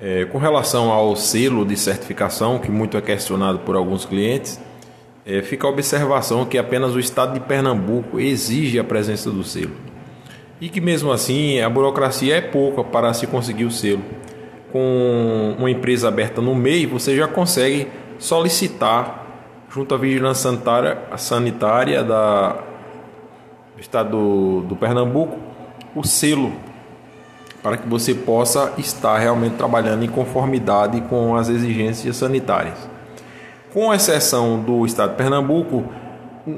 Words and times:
É, 0.00 0.24
com 0.26 0.38
relação 0.38 0.92
ao 0.92 1.16
selo 1.16 1.64
de 1.64 1.76
certificação, 1.76 2.58
que 2.58 2.70
muito 2.70 2.96
é 2.96 3.00
questionado 3.00 3.58
por 3.60 3.74
alguns 3.74 4.04
clientes, 4.04 4.60
é, 5.26 5.42
fica 5.42 5.66
a 5.66 5.70
observação 5.70 6.44
que 6.44 6.56
apenas 6.56 6.94
o 6.94 7.00
estado 7.00 7.34
de 7.34 7.40
Pernambuco 7.40 8.20
exige 8.20 8.78
a 8.78 8.84
presença 8.84 9.30
do 9.30 9.42
selo. 9.42 9.72
E 10.60 10.68
que 10.68 10.80
mesmo 10.80 11.10
assim 11.10 11.60
a 11.60 11.68
burocracia 11.68 12.36
é 12.36 12.40
pouca 12.40 12.84
para 12.84 13.12
se 13.12 13.26
conseguir 13.26 13.64
o 13.64 13.70
selo. 13.70 14.02
Com 14.72 15.56
uma 15.58 15.70
empresa 15.70 16.08
aberta 16.08 16.40
no 16.40 16.54
meio, 16.54 16.88
você 16.88 17.16
já 17.16 17.26
consegue 17.26 17.88
solicitar 18.18 19.26
junto 19.68 19.94
à 19.94 19.98
Vigilância 19.98 20.50
Sanitária, 20.50 20.98
sanitária 21.16 22.04
da, 22.04 22.52
do 23.74 23.80
estado 23.80 24.10
do, 24.10 24.60
do 24.68 24.76
Pernambuco 24.76 25.38
o 25.94 26.04
selo 26.04 26.52
para 27.62 27.76
que 27.76 27.88
você 27.88 28.14
possa 28.14 28.72
estar 28.78 29.18
realmente 29.18 29.56
trabalhando 29.56 30.04
em 30.04 30.08
conformidade 30.08 31.00
com 31.02 31.36
as 31.36 31.48
exigências 31.48 32.16
sanitárias. 32.16 32.78
Com 33.72 33.92
exceção 33.92 34.60
do 34.60 34.86
estado 34.86 35.10
de 35.10 35.16
Pernambuco, 35.16 35.84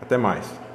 Até 0.00 0.16
mais. 0.16 0.69